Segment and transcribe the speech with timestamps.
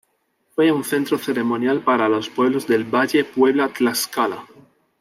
[0.55, 4.47] Fue un centro ceremonial para los pueblos del Valle Puebla-Tlaxcala.